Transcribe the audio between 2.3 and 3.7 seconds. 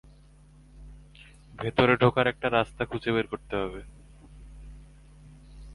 একটা রাস্তা খুঁজে বের করতে